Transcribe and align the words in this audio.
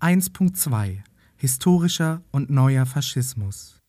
1.2 0.00 1.02
Historischer 1.36 2.22
und 2.30 2.48
neuer 2.48 2.86
Faschismus 2.86 3.82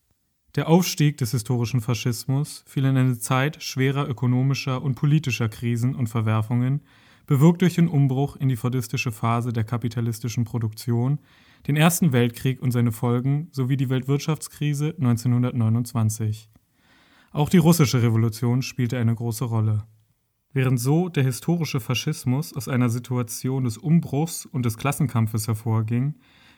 Der 0.57 0.67
Aufstieg 0.67 1.15
des 1.15 1.31
historischen 1.31 1.79
Faschismus 1.79 2.65
fiel 2.67 2.83
in 2.83 2.97
eine 2.97 3.17
Zeit 3.17 3.63
schwerer 3.63 4.09
ökonomischer 4.09 4.81
und 4.81 4.95
politischer 4.95 5.47
Krisen 5.47 5.95
und 5.95 6.07
Verwerfungen, 6.07 6.81
bewirkt 7.27 7.61
durch 7.61 7.75
den 7.75 7.87
Umbruch 7.87 8.35
in 8.35 8.49
die 8.49 8.57
fordistische 8.57 9.13
Phase 9.13 9.53
der 9.53 9.63
kapitalistischen 9.63 10.43
Produktion, 10.43 11.19
den 11.65 11.77
Ersten 11.77 12.11
Weltkrieg 12.11 12.61
und 12.61 12.71
seine 12.71 12.91
Folgen 12.91 13.47
sowie 13.53 13.77
die 13.77 13.89
Weltwirtschaftskrise 13.89 14.93
1929. 14.97 16.49
Auch 17.31 17.47
die 17.47 17.57
russische 17.57 18.01
Revolution 18.01 18.63
spielte 18.63 18.97
eine 18.97 19.15
große 19.15 19.45
Rolle. 19.45 19.85
Während 20.53 20.79
so 20.79 21.07
der 21.07 21.23
historische 21.23 21.79
Faschismus 21.79 22.53
aus 22.53 22.67
einer 22.67 22.89
Situation 22.89 23.63
des 23.63 23.77
Umbruchs 23.77 24.45
und 24.45 24.65
des 24.65 24.77
Klassenkampfes 24.77 25.47
hervorging, 25.47 26.15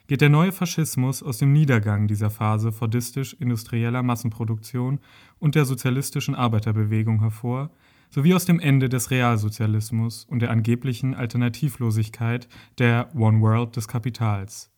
geht 0.08 0.20
der 0.20 0.30
neue 0.30 0.52
Faschismus 0.52 1.22
aus 1.22 1.38
dem 1.38 1.52
Niedergang 1.52 2.08
dieser 2.08 2.28
Phase 2.28 2.72
fordistisch-industrieller 2.72 4.02
Massenproduktion 4.02 4.98
und 5.38 5.54
der 5.54 5.64
sozialistischen 5.64 6.34
Arbeiterbewegung 6.34 7.20
hervor, 7.20 7.70
sowie 8.10 8.34
aus 8.34 8.44
dem 8.44 8.60
Ende 8.60 8.88
des 8.88 9.10
Realsozialismus 9.10 10.24
und 10.24 10.40
der 10.40 10.50
angeblichen 10.50 11.14
Alternativlosigkeit 11.14 12.48
der 12.78 13.14
One 13.14 13.40
World 13.40 13.76
des 13.76 13.88
Kapitals. 13.88 14.70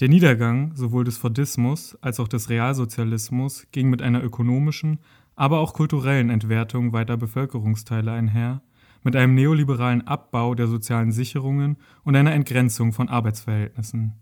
Der 0.00 0.08
Niedergang 0.08 0.74
sowohl 0.74 1.04
des 1.04 1.18
Fordismus 1.18 1.96
als 2.00 2.18
auch 2.18 2.28
des 2.28 2.48
Realsozialismus 2.48 3.66
ging 3.72 3.88
mit 3.88 4.02
einer 4.02 4.22
ökonomischen, 4.22 4.98
aber 5.34 5.60
auch 5.60 5.74
kulturellen 5.74 6.30
Entwertung 6.30 6.92
weiter 6.92 7.16
Bevölkerungsteile 7.16 8.12
einher, 8.12 8.62
mit 9.02 9.16
einem 9.16 9.34
neoliberalen 9.34 10.06
Abbau 10.06 10.54
der 10.54 10.68
sozialen 10.68 11.12
Sicherungen 11.12 11.76
und 12.04 12.16
einer 12.16 12.32
Entgrenzung 12.32 12.92
von 12.92 13.08
Arbeitsverhältnissen. 13.08 14.14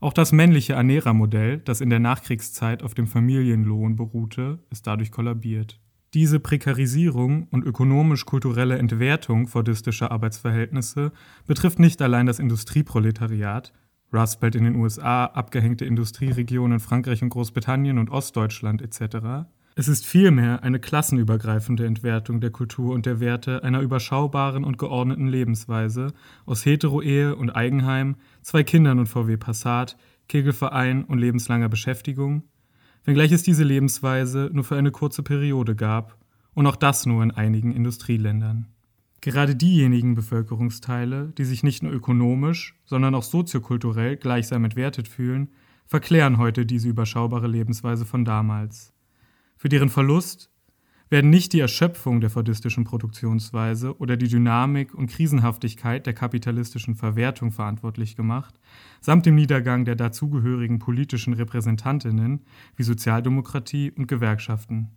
Auch 0.00 0.12
das 0.12 0.32
männliche 0.32 0.72
Ernährermodell, 0.74 1.58
das 1.58 1.80
in 1.80 1.90
der 1.90 1.98
Nachkriegszeit 1.98 2.82
auf 2.82 2.94
dem 2.94 3.06
Familienlohn 3.06 3.96
beruhte, 3.96 4.58
ist 4.70 4.86
dadurch 4.86 5.10
kollabiert. 5.10 5.78
Diese 6.14 6.40
Prekarisierung 6.40 7.46
und 7.50 7.64
ökonomisch-kulturelle 7.64 8.78
Entwertung 8.78 9.46
fordistischer 9.46 10.10
Arbeitsverhältnisse 10.10 11.12
betrifft 11.46 11.78
nicht 11.78 12.02
allein 12.02 12.26
das 12.26 12.38
Industrieproletariat, 12.38 13.72
Rust 14.12 14.40
Belt 14.40 14.56
in 14.56 14.64
den 14.64 14.74
USA, 14.74 15.26
abgehängte 15.26 15.84
Industrieregionen 15.84 16.78
in 16.78 16.80
Frankreich 16.80 17.22
und 17.22 17.28
Großbritannien 17.28 17.98
und 17.98 18.10
Ostdeutschland 18.10 18.82
etc. 18.82 19.46
Es 19.76 19.86
ist 19.86 20.04
vielmehr 20.04 20.64
eine 20.64 20.80
klassenübergreifende 20.80 21.86
Entwertung 21.86 22.40
der 22.40 22.50
Kultur 22.50 22.92
und 22.92 23.06
der 23.06 23.20
Werte 23.20 23.62
einer 23.62 23.80
überschaubaren 23.80 24.64
und 24.64 24.78
geordneten 24.78 25.28
Lebensweise 25.28 26.12
aus 26.44 26.66
Hetero-Ehe 26.66 27.36
und 27.36 27.50
Eigenheim, 27.50 28.16
zwei 28.42 28.64
Kindern 28.64 28.98
und 28.98 29.06
VW 29.06 29.36
Passat, 29.36 29.96
Kegelverein 30.28 31.04
und 31.04 31.18
lebenslanger 31.18 31.68
Beschäftigung, 31.68 32.42
wenngleich 33.04 33.30
es 33.30 33.44
diese 33.44 33.62
Lebensweise 33.62 34.50
nur 34.52 34.64
für 34.64 34.76
eine 34.76 34.90
kurze 34.90 35.22
Periode 35.22 35.76
gab 35.76 36.18
und 36.52 36.66
auch 36.66 36.76
das 36.76 37.06
nur 37.06 37.22
in 37.22 37.30
einigen 37.30 37.72
Industrieländern. 37.72 38.66
Gerade 39.20 39.54
diejenigen 39.54 40.14
Bevölkerungsteile, 40.14 41.32
die 41.38 41.44
sich 41.44 41.62
nicht 41.62 41.82
nur 41.82 41.92
ökonomisch, 41.92 42.74
sondern 42.86 43.14
auch 43.14 43.22
soziokulturell 43.22 44.16
gleichsam 44.16 44.64
entwertet 44.64 45.06
fühlen, 45.06 45.50
verklären 45.86 46.38
heute 46.38 46.66
diese 46.66 46.88
überschaubare 46.88 47.46
Lebensweise 47.46 48.04
von 48.04 48.24
damals. 48.24 48.92
Für 49.60 49.68
deren 49.68 49.90
Verlust 49.90 50.50
werden 51.10 51.28
nicht 51.28 51.52
die 51.52 51.60
Erschöpfung 51.60 52.22
der 52.22 52.30
fordistischen 52.30 52.84
Produktionsweise 52.84 53.94
oder 53.98 54.16
die 54.16 54.28
Dynamik 54.28 54.94
und 54.94 55.10
Krisenhaftigkeit 55.10 56.06
der 56.06 56.14
kapitalistischen 56.14 56.94
Verwertung 56.94 57.52
verantwortlich 57.52 58.16
gemacht, 58.16 58.54
samt 59.02 59.26
dem 59.26 59.34
Niedergang 59.34 59.84
der 59.84 59.96
dazugehörigen 59.96 60.78
politischen 60.78 61.34
Repräsentantinnen 61.34 62.40
wie 62.74 62.82
Sozialdemokratie 62.84 63.90
und 63.90 64.06
Gewerkschaften. 64.06 64.92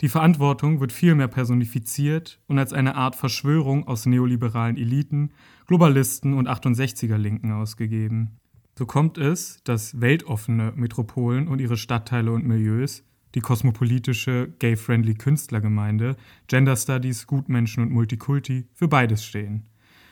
Die 0.00 0.08
Verantwortung 0.08 0.80
wird 0.80 0.92
vielmehr 0.92 1.28
personifiziert 1.28 2.40
und 2.46 2.58
als 2.58 2.72
eine 2.72 2.94
Art 2.94 3.14
Verschwörung 3.14 3.86
aus 3.86 4.06
neoliberalen 4.06 4.78
Eliten, 4.78 5.34
Globalisten 5.66 6.32
und 6.32 6.48
68er 6.48 7.18
Linken 7.18 7.52
ausgegeben. 7.52 8.38
So 8.78 8.86
kommt 8.86 9.18
es, 9.18 9.62
dass 9.64 10.00
weltoffene 10.00 10.72
Metropolen 10.74 11.46
und 11.46 11.60
ihre 11.60 11.76
Stadtteile 11.76 12.32
und 12.32 12.46
Milieus, 12.46 13.04
die 13.36 13.42
kosmopolitische, 13.42 14.52
gay-friendly 14.58 15.14
Künstlergemeinde, 15.14 16.16
Gender 16.48 16.74
Studies, 16.74 17.26
Gutmenschen 17.26 17.82
und 17.82 17.92
Multikulti 17.92 18.66
für 18.72 18.88
beides 18.88 19.24
stehen. 19.24 19.68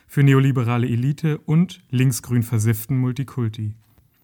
Für 0.07 0.23
neoliberale 0.23 0.87
Elite 0.87 1.39
und 1.39 1.83
linksgrün 1.91 2.43
versifften 2.43 2.99
Multikulti. 2.99 3.75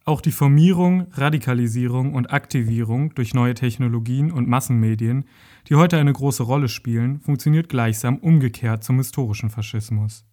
Auch 0.05 0.21
die 0.21 0.33
Formierung, 0.33 1.07
Radikalisierung 1.13 2.15
und 2.15 2.31
Aktivierung 2.31 3.15
durch 3.15 3.33
neue 3.33 3.55
Technologien 3.55 4.31
und 4.31 4.49
Massenmedien, 4.49 5.25
die 5.69 5.77
heute 5.77 5.97
eine 5.97 6.13
große 6.13 6.43
Rolle 6.43 6.69
spielen, 6.69 7.21
funktioniert 7.21 7.71
gleichsam 7.71 8.19
umgekehrt 8.19 8.85
zum 8.85 8.99
historischen 8.99 9.49
Faschismus. 9.49 10.27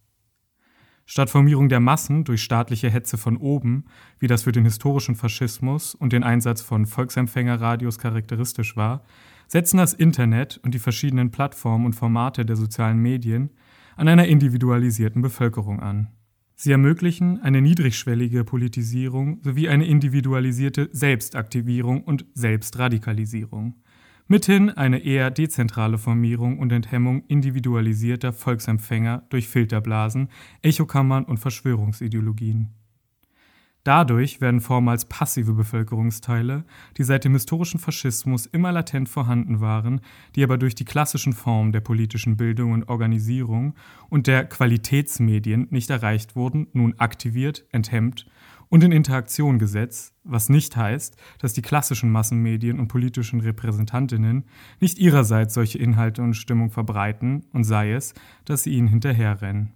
Statt 1.10 1.30
Formierung 1.30 1.70
der 1.70 1.80
Massen 1.80 2.24
durch 2.24 2.42
staatliche 2.42 2.90
Hetze 2.90 3.16
von 3.16 3.38
oben, 3.38 3.86
wie 4.18 4.26
das 4.26 4.42
für 4.42 4.52
den 4.52 4.66
historischen 4.66 5.14
Faschismus 5.14 5.94
und 5.94 6.12
den 6.12 6.22
Einsatz 6.22 6.60
von 6.60 6.84
Volksempfängerradios 6.84 7.98
charakteristisch 7.98 8.76
war, 8.76 9.02
setzen 9.46 9.78
das 9.78 9.94
Internet 9.94 10.60
und 10.62 10.74
die 10.74 10.78
verschiedenen 10.78 11.30
Plattformen 11.30 11.86
und 11.86 11.94
Formate 11.94 12.44
der 12.44 12.56
sozialen 12.56 12.98
Medien 12.98 13.48
an 13.96 14.06
einer 14.06 14.26
individualisierten 14.26 15.22
Bevölkerung 15.22 15.80
an. 15.80 16.08
Sie 16.56 16.72
ermöglichen 16.72 17.40
eine 17.40 17.62
niedrigschwellige 17.62 18.44
Politisierung 18.44 19.40
sowie 19.42 19.70
eine 19.70 19.86
individualisierte 19.86 20.90
Selbstaktivierung 20.92 22.02
und 22.02 22.26
Selbstradikalisierung. 22.34 23.76
Mithin 24.30 24.68
eine 24.68 24.98
eher 24.98 25.30
dezentrale 25.30 25.96
Formierung 25.96 26.58
und 26.58 26.70
Enthemmung 26.70 27.24
individualisierter 27.28 28.34
Volksempfänger 28.34 29.22
durch 29.30 29.48
Filterblasen, 29.48 30.28
Echokammern 30.60 31.24
und 31.24 31.38
Verschwörungsideologien. 31.38 32.68
Dadurch 33.84 34.42
werden 34.42 34.60
vormals 34.60 35.06
passive 35.06 35.54
Bevölkerungsteile, 35.54 36.64
die 36.98 37.04
seit 37.04 37.24
dem 37.24 37.32
historischen 37.32 37.80
Faschismus 37.80 38.44
immer 38.44 38.70
latent 38.70 39.08
vorhanden 39.08 39.62
waren, 39.62 40.02
die 40.36 40.44
aber 40.44 40.58
durch 40.58 40.74
die 40.74 40.84
klassischen 40.84 41.32
Formen 41.32 41.72
der 41.72 41.80
politischen 41.80 42.36
Bildung 42.36 42.72
und 42.72 42.90
Organisierung 42.90 43.76
und 44.10 44.26
der 44.26 44.44
Qualitätsmedien 44.44 45.68
nicht 45.70 45.88
erreicht 45.88 46.36
wurden, 46.36 46.66
nun 46.74 46.98
aktiviert, 46.98 47.64
enthemmt 47.72 48.26
und 48.68 48.84
in 48.84 48.92
Interaktion 48.92 49.58
gesetzt, 49.58 50.14
was 50.24 50.48
nicht 50.48 50.76
heißt, 50.76 51.16
dass 51.38 51.52
die 51.52 51.62
klassischen 51.62 52.10
Massenmedien 52.10 52.78
und 52.78 52.88
politischen 52.88 53.40
Repräsentantinnen 53.40 54.44
nicht 54.80 54.98
ihrerseits 54.98 55.54
solche 55.54 55.78
Inhalte 55.78 56.22
und 56.22 56.34
Stimmung 56.34 56.70
verbreiten 56.70 57.46
und 57.52 57.64
sei 57.64 57.92
es, 57.92 58.14
dass 58.44 58.62
sie 58.62 58.74
ihnen 58.74 58.88
hinterherrennen. 58.88 59.72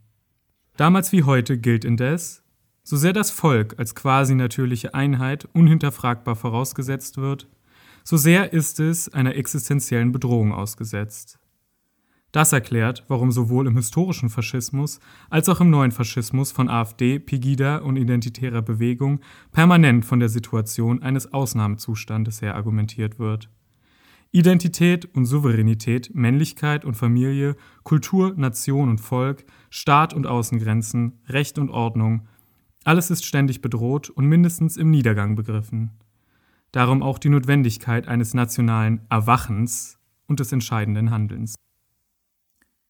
Damals 0.77 1.13
wie 1.13 1.23
heute 1.23 1.59
gilt 1.59 1.85
indes, 1.85 2.43
so 2.83 2.97
sehr 2.97 3.13
das 3.13 3.31
Volk 3.31 3.79
als 3.79 3.95
quasi 3.95 4.35
natürliche 4.35 4.95
Einheit 4.95 5.49
unhinterfragbar 5.53 6.37
vorausgesetzt 6.37 7.19
wird, 7.19 7.49
so 8.05 8.17
sehr 8.17 8.53
ist 8.53 8.81
es 8.81 9.09
einer 9.13 9.37
existenziellen 9.37 10.13
Bedrohung 10.13 10.53
ausgesetzt. 10.53 11.39
Das 12.33 12.53
erklärt, 12.53 13.05
warum 13.09 13.31
sowohl 13.31 13.67
im 13.67 13.77
historischen 13.77 14.31
Faschismus 14.31 15.01
als 15.31 15.49
auch 15.49 15.61
im 15.61 15.71
neuen 15.71 15.93
Faschismus 15.93 16.51
von 16.51 16.69
AfD, 16.69 17.19
Pegida 17.19 17.79
und 17.79 17.97
identitärer 17.97 18.63
Bewegung 18.63 19.21
permanent 19.53 20.05
von 20.05 20.19
der 20.19 20.31
Situation 20.31 21.03
eines 21.03 21.33
Ausnahmezustandes 21.33 22.43
her 22.43 22.55
argumentiert 22.55 23.19
wird. 23.19 23.51
Identität 24.31 25.15
und 25.15 25.27
Souveränität, 25.27 26.15
Männlichkeit 26.15 26.87
und 26.87 26.95
Familie, 26.95 27.55
Kultur, 27.83 28.33
Nation 28.35 28.89
und 28.89 28.99
Volk, 28.99 29.45
Staat 29.69 30.15
und 30.15 30.27
Außengrenzen, 30.27 31.21
Recht 31.29 31.59
und 31.59 31.69
Ordnung 31.69 32.27
alles 32.85 33.11
ist 33.11 33.25
ständig 33.25 33.61
bedroht 33.61 34.11
und 34.11 34.27
mindestens 34.27 34.77
im 34.77 34.91
Niedergang 34.91 35.37
begriffen. 35.37 35.93
Darum 36.73 37.03
auch 37.03 37.19
die 37.19 37.29
Notwendigkeit 37.29 38.09
eines 38.09 38.35
nationalen 38.35 39.03
Erwachens 39.09 39.99
und 40.27 40.41
des 40.41 40.51
entscheidenden 40.53 41.11
Handelns. 41.11 41.55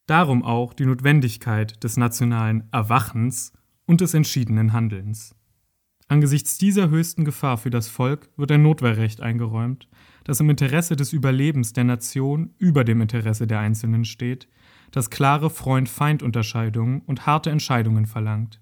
Darum 0.05 0.43
auch 0.43 0.73
die 0.73 0.85
Notwendigkeit 0.85 1.81
des 1.83 1.95
nationalen 1.95 2.67
Erwachens 2.71 3.53
und 3.85 4.01
des 4.01 4.13
entschiedenen 4.13 4.73
Handelns. 4.73 5.35
Angesichts 6.09 6.57
dieser 6.57 6.89
höchsten 6.89 7.23
Gefahr 7.23 7.57
für 7.57 7.69
das 7.69 7.87
Volk 7.87 8.29
wird 8.35 8.51
ein 8.51 8.61
Notwehrrecht 8.61 9.21
eingeräumt, 9.21 9.87
das 10.25 10.41
im 10.41 10.49
Interesse 10.49 10.95
des 10.95 11.13
Überlebens 11.13 11.73
der 11.73 11.85
Nation 11.85 12.53
über 12.57 12.83
dem 12.83 13.01
Interesse 13.01 13.47
der 13.47 13.59
Einzelnen 13.59 14.03
steht, 14.03 14.49
das 14.91 15.09
klare 15.09 15.49
Freund-Feind-Unterscheidungen 15.49 17.01
und 17.01 17.25
harte 17.25 17.49
Entscheidungen 17.49 18.05
verlangt. 18.05 18.61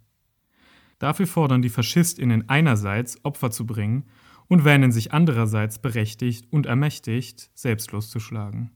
Dafür 0.99 1.25
fordern 1.25 1.63
die 1.63 1.69
FaschistInnen 1.69 2.47
einerseits, 2.47 3.25
Opfer 3.25 3.49
zu 3.49 3.65
bringen 3.65 4.05
und 4.47 4.63
wähnen 4.63 4.91
sich 4.91 5.11
andererseits 5.11 5.79
berechtigt 5.79 6.47
und 6.51 6.67
ermächtigt, 6.67 7.49
selbst 7.55 7.91
loszuschlagen. 7.91 8.71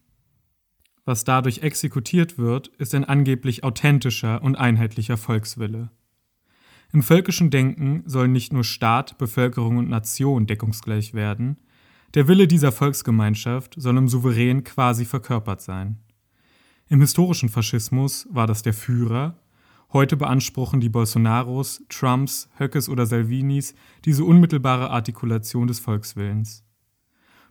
Was 1.06 1.24
dadurch 1.24 1.60
exekutiert 1.60 2.40
wird, 2.40 2.68
ist 2.80 2.96
ein 2.96 3.06
angeblich 3.06 3.64
authentischer 3.64 4.42
und 4.42 4.56
einheitlicher 4.56 5.18
Volkswille. 5.18 5.92
Im 6.92 7.04
völkischen 7.04 7.52
Denken 7.52 8.04
sollen 8.08 8.32
nicht 8.32 8.52
nur 8.52 8.64
Staat, 8.64 9.18
Bevölkerung 9.20 9.78
und 9.78 9.90
Nation 9.90 10.48
deckungsgleich 10.48 11.14
werden, 11.14 11.58
der 12.16 12.28
Wille 12.28 12.48
dieser 12.48 12.72
Volksgemeinschaft 12.72 13.76
soll 13.78 13.98
im 13.98 14.08
Souverän 14.08 14.64
quasi 14.64 15.06
verkörpert 15.06 15.62
sein. 15.62 16.00
Im 16.88 17.02
historischen 17.02 17.50
Faschismus 17.50 18.28
war 18.32 18.48
das 18.48 18.64
der 18.64 18.74
Führer, 18.74 19.38
heute 19.92 20.18
beanspruchen 20.18 20.80
die 20.80 20.90
Bolsonaros, 20.90 21.84
Trumps, 21.90 22.50
Höckes 22.58 22.90
oder 22.90 23.06
Salvinis 23.06 23.76
diese 24.06 24.24
unmittelbare 24.24 24.90
Artikulation 24.90 25.68
des 25.68 25.80
Volkswillens. 25.80 26.65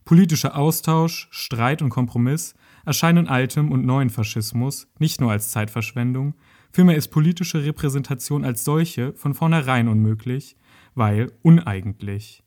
Politischer 0.05 0.57
Austausch, 0.57 1.29
Streit 1.31 1.81
und 1.81 1.89
Kompromiss 1.89 2.55
erscheinen 2.85 3.27
altem 3.27 3.73
und 3.73 3.87
neuen 3.87 4.11
Faschismus 4.11 4.87
nicht 4.99 5.21
nur 5.21 5.33
als 5.33 5.51
Zeitverschwendung, 5.51 6.35
vielmehr 6.73 6.97
ist 6.97 7.09
politische 7.09 7.65
Repräsentation 7.65 8.45
als 8.45 8.65
solche 8.65 9.15
von 9.15 9.33
vornherein 9.33 9.89
unmöglich, 9.89 10.57
weil 10.95 11.33
uneigentlich. 11.41 12.43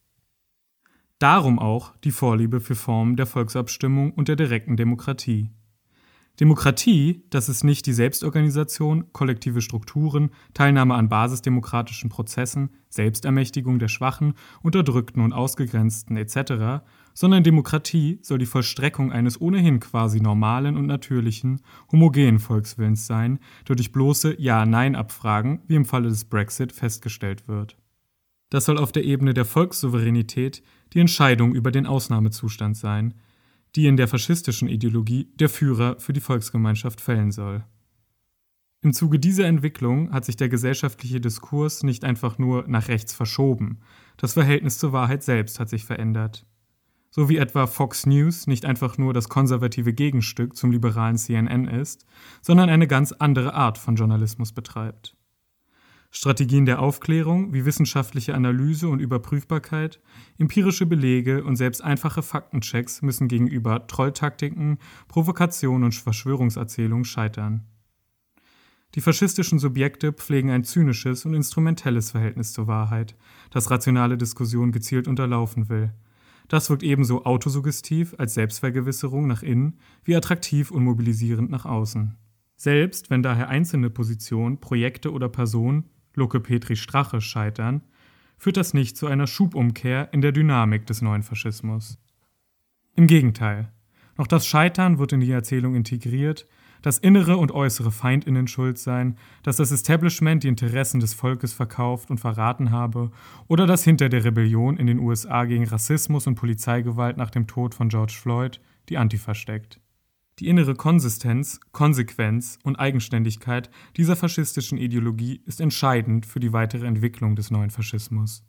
Darum 1.17 1.57
auch 1.57 1.95
die 2.03 2.11
Vorliebe 2.11 2.61
für 2.61 2.75
Formen 2.75 3.15
der 3.15 3.25
Volksabstimmung 3.25 4.11
und 4.11 4.27
der 4.27 4.35
direkten 4.35 4.77
Demokratie. 4.77 5.49
Demokratie, 6.39 7.25
das 7.31 7.49
ist 7.49 7.63
nicht 7.63 7.87
die 7.87 7.93
Selbstorganisation, 7.93 9.11
kollektive 9.11 9.61
Strukturen, 9.61 10.29
Teilnahme 10.53 10.93
an 10.93 11.09
basisdemokratischen 11.09 12.11
Prozessen, 12.11 12.69
Selbstermächtigung 12.89 13.79
der 13.79 13.87
Schwachen, 13.87 14.35
Unterdrückten 14.61 15.23
und 15.23 15.33
Ausgegrenzten 15.33 16.15
etc., 16.15 16.83
sondern 17.17 17.43
Demokratie 17.43 18.19
soll 18.21 18.37
die 18.37 18.45
Vollstreckung 18.45 19.11
eines 19.11 19.41
ohnehin 19.41 19.79
quasi 19.79 20.21
normalen 20.21 20.77
und 20.77 20.85
natürlichen, 20.85 21.61
homogenen 21.91 22.37
Volkswillens 22.37 23.07
sein, 23.07 23.39
der 23.67 23.75
durch 23.75 23.91
bloße 23.91 24.39
Ja-Nein-Abfragen, 24.39 25.63
wie 25.65 25.73
im 25.73 25.85
Falle 25.85 26.09
des 26.09 26.25
Brexit, 26.25 26.71
festgestellt 26.71 27.47
wird. 27.47 27.75
Das 28.51 28.65
soll 28.65 28.77
auf 28.77 28.91
der 28.91 29.03
Ebene 29.03 29.33
der 29.33 29.45
Volkssouveränität 29.45 30.61
die 30.93 30.99
Entscheidung 30.99 31.55
über 31.55 31.71
den 31.71 31.87
Ausnahmezustand 31.87 32.77
sein, 32.77 33.15
die 33.75 33.87
in 33.87 33.97
der 33.97 34.07
faschistischen 34.07 34.67
Ideologie 34.67 35.31
der 35.39 35.49
Führer 35.49 35.99
für 35.99 36.13
die 36.13 36.19
Volksgemeinschaft 36.19 37.01
fällen 37.01 37.31
soll. 37.31 37.65
Im 38.83 38.93
Zuge 38.93 39.17
dieser 39.17 39.47
Entwicklung 39.47 40.11
hat 40.11 40.23
sich 40.23 40.35
der 40.35 40.49
gesellschaftliche 40.49 41.19
Diskurs 41.19 41.81
nicht 41.81 42.03
einfach 42.03 42.37
nur 42.37 42.65
nach 42.67 42.89
rechts 42.89 43.11
verschoben, 43.11 43.79
das 44.17 44.33
Verhältnis 44.33 44.77
zur 44.77 44.93
Wahrheit 44.93 45.23
selbst 45.23 45.59
hat 45.59 45.69
sich 45.69 45.83
verändert 45.83 46.45
so 47.17 47.29
wie 47.29 47.37
etwa 47.37 47.65
Fox 47.65 48.05
News 48.05 48.45
nicht 48.45 48.63
einfach 48.63 48.99
nur 48.99 49.11
das 49.11 49.27
konservative 49.27 49.91
Gegenstück 49.91 50.55
zum 50.55 50.71
liberalen 50.71 51.17
CNN 51.17 51.67
ist, 51.67 52.05
sondern 52.43 52.69
eine 52.69 52.85
ganz 52.85 53.11
andere 53.11 53.55
Art 53.55 53.79
von 53.79 53.95
Journalismus 53.95 54.53
betreibt. 54.53 55.17
Strategien 56.11 56.67
der 56.67 56.79
Aufklärung 56.79 57.53
wie 57.53 57.65
wissenschaftliche 57.65 58.35
Analyse 58.35 58.87
und 58.87 58.99
Überprüfbarkeit, 58.99 59.99
empirische 60.37 60.85
Belege 60.85 61.43
und 61.43 61.55
selbst 61.55 61.83
einfache 61.83 62.21
Faktenchecks 62.21 63.01
müssen 63.01 63.27
gegenüber 63.27 63.87
Trolltaktiken, 63.87 64.77
Provokation 65.07 65.83
und 65.83 65.95
Verschwörungserzählung 65.95 67.03
scheitern. 67.03 67.65
Die 68.93 69.01
faschistischen 69.01 69.57
Subjekte 69.57 70.13
pflegen 70.13 70.51
ein 70.51 70.63
zynisches 70.63 71.25
und 71.25 71.33
instrumentelles 71.33 72.11
Verhältnis 72.11 72.53
zur 72.53 72.67
Wahrheit, 72.67 73.15
das 73.49 73.71
rationale 73.71 74.19
Diskussion 74.19 74.71
gezielt 74.71 75.07
unterlaufen 75.07 75.67
will– 75.67 75.91
das 76.47 76.69
wirkt 76.69 76.83
ebenso 76.83 77.25
autosuggestiv 77.25 78.15
als 78.17 78.33
Selbstvergewisserung 78.33 79.27
nach 79.27 79.43
innen 79.43 79.79
wie 80.03 80.15
attraktiv 80.15 80.71
und 80.71 80.83
mobilisierend 80.83 81.49
nach 81.49 81.65
außen. 81.65 82.15
Selbst 82.55 83.09
wenn 83.09 83.21
daher 83.21 83.49
einzelne 83.49 83.89
Positionen, 83.89 84.59
Projekte 84.59 85.11
oder 85.11 85.29
Personen, 85.29 85.89
Lucke 86.15 86.39
Petri 86.39 86.75
Strache, 86.75 87.21
scheitern, 87.21 87.81
führt 88.37 88.57
das 88.57 88.73
nicht 88.73 88.97
zu 88.97 89.07
einer 89.07 89.27
Schubumkehr 89.27 90.11
in 90.13 90.21
der 90.21 90.31
Dynamik 90.31 90.85
des 90.85 91.01
neuen 91.01 91.23
Faschismus. 91.23 91.99
Im 92.95 93.07
Gegenteil, 93.07 93.71
noch 94.17 94.27
das 94.27 94.47
Scheitern 94.47 94.97
wird 94.97 95.13
in 95.13 95.19
die 95.19 95.31
Erzählung 95.31 95.75
integriert, 95.75 96.47
dass 96.87 96.99
innere 96.99 97.35
und 97.35 97.51
äußere 97.51 97.91
Feindinnen 97.91 98.47
schuld 98.47 98.77
seien, 98.77 99.17
dass 99.43 99.57
das 99.57 99.71
Establishment 99.71 100.45
die 100.45 100.47
Interessen 100.47 101.01
des 101.01 101.13
Volkes 101.13 101.51
verkauft 101.51 102.09
und 102.09 102.17
verraten 102.17 102.71
habe 102.71 103.11
oder 103.49 103.67
dass 103.67 103.83
hinter 103.83 104.07
der 104.07 104.23
Rebellion 104.23 104.77
in 104.77 104.87
den 104.87 104.99
USA 104.99 105.43
gegen 105.43 105.67
Rassismus 105.67 106.27
und 106.27 106.35
Polizeigewalt 106.35 107.17
nach 107.17 107.29
dem 107.29 107.45
Tod 107.45 107.75
von 107.75 107.89
George 107.89 108.15
Floyd 108.17 108.61
die 108.87 108.97
Antifa 108.97 109.35
steckt. 109.35 109.81
Die 110.39 110.47
innere 110.47 110.75
Konsistenz, 110.75 111.59
Konsequenz 111.73 112.57
und 112.63 112.77
Eigenständigkeit 112.77 113.69
dieser 113.97 114.15
faschistischen 114.15 114.77
Ideologie 114.77 115.41
ist 115.45 115.59
entscheidend 115.59 116.25
für 116.25 116.39
die 116.39 116.53
weitere 116.53 116.87
Entwicklung 116.87 117.35
des 117.35 117.51
neuen 117.51 117.69
Faschismus. 117.69 118.45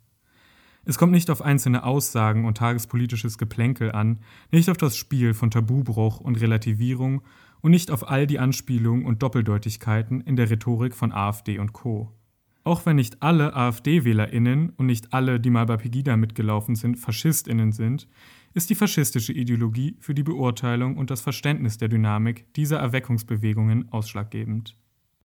Es 0.85 0.97
kommt 0.97 1.13
nicht 1.13 1.29
auf 1.29 1.43
einzelne 1.43 1.83
Aussagen 1.83 2.45
und 2.45 2.57
tagespolitisches 2.57 3.37
Geplänkel 3.37 3.91
an, 3.91 4.21
nicht 4.53 4.71
auf 4.71 4.77
das 4.77 4.97
Spiel 4.97 5.35
von 5.35 5.51
Tabubruch 5.51 6.21
und 6.21 6.41
Relativierung 6.41 7.23
und 7.61 7.71
nicht 7.71 7.91
auf 7.91 8.09
all 8.09 8.27
die 8.27 8.39
Anspielungen 8.39 9.05
und 9.05 9.23
Doppeldeutigkeiten 9.23 10.21
in 10.21 10.37
der 10.37 10.51
Rhetorik 10.51 10.95
von 10.95 11.13
AfD 11.13 11.59
und 11.59 11.73
Co. 11.73 12.13
Auch 12.65 12.85
wenn 12.85 12.97
nicht 12.97 13.23
alle 13.23 13.55
AfD-WählerInnen 13.55 14.71
und 14.71 14.87
nicht 14.87 15.15
alle, 15.15 15.41
die 15.41 15.51
mal 15.51 15.67
bei 15.67 15.79
Pegida 15.79 16.17
mitgelaufen 16.17 16.75
sind, 16.75 16.97
FaschistInnen 16.97 17.73
sind, 17.73 18.09
ist 18.55 18.71
die 18.71 18.75
faschistische 18.75 19.33
Ideologie 19.33 19.97
für 20.01 20.15
die 20.15 20.23
Beurteilung 20.23 20.97
und 20.97 21.11
das 21.11 21.21
Verständnis 21.21 21.79
der 21.79 21.89
Dynamik 21.89 22.53
dieser 22.55 22.79
Erweckungsbewegungen 22.79 23.91
ausschlaggebend. 23.91 24.77